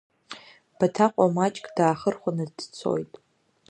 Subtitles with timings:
[0.77, 3.13] Баҭаҟәа маҷк даахырхәаны дцоит.